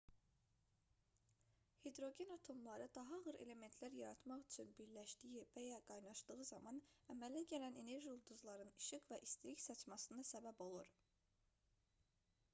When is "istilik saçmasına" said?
9.29-10.25